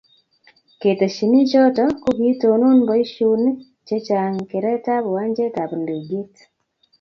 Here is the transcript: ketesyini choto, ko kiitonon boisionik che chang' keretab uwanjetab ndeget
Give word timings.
ketesyini 0.81 1.41
choto, 1.51 1.83
ko 2.01 2.09
kiitonon 2.17 2.77
boisionik 2.87 3.59
che 3.87 3.95
chang' 4.07 4.41
keretab 4.49 5.03
uwanjetab 5.07 5.71
ndeget 5.83 6.33